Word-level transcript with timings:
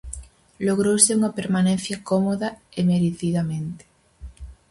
Logrouse 0.67 1.11
unha 1.17 1.33
permanencia 1.39 2.01
cómoda 2.09 2.49
e 2.79 2.81
merecidamente. 2.91 3.83